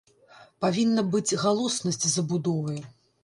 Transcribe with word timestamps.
Павінна 0.63 1.03
быць 1.11 1.37
галоснасць 1.43 2.03
забудовы. 2.17 2.77